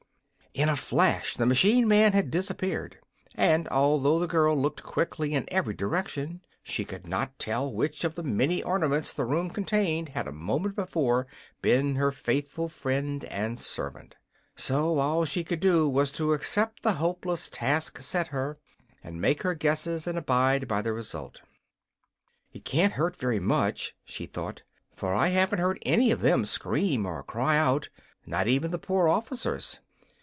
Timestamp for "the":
1.37-1.45, 4.19-4.27, 8.15-8.21, 9.13-9.23, 16.83-16.95, 20.81-20.91, 28.71-28.77